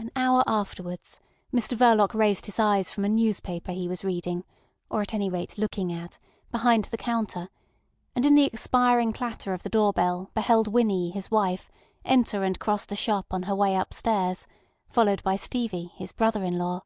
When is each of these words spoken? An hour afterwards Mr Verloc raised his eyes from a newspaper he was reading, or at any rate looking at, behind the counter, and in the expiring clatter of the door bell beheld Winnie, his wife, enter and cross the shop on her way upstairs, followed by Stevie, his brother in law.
An 0.00 0.10
hour 0.16 0.42
afterwards 0.48 1.20
Mr 1.54 1.78
Verloc 1.78 2.12
raised 2.12 2.46
his 2.46 2.58
eyes 2.58 2.90
from 2.90 3.04
a 3.04 3.08
newspaper 3.08 3.70
he 3.70 3.86
was 3.86 4.02
reading, 4.02 4.42
or 4.90 5.00
at 5.00 5.14
any 5.14 5.30
rate 5.30 5.56
looking 5.56 5.92
at, 5.92 6.18
behind 6.50 6.86
the 6.86 6.96
counter, 6.96 7.48
and 8.16 8.26
in 8.26 8.34
the 8.34 8.46
expiring 8.46 9.12
clatter 9.12 9.54
of 9.54 9.62
the 9.62 9.68
door 9.68 9.92
bell 9.92 10.28
beheld 10.34 10.66
Winnie, 10.66 11.12
his 11.12 11.30
wife, 11.30 11.70
enter 12.04 12.42
and 12.42 12.58
cross 12.58 12.84
the 12.84 12.96
shop 12.96 13.26
on 13.30 13.44
her 13.44 13.54
way 13.54 13.76
upstairs, 13.76 14.48
followed 14.88 15.22
by 15.22 15.36
Stevie, 15.36 15.92
his 15.94 16.10
brother 16.10 16.42
in 16.42 16.58
law. 16.58 16.82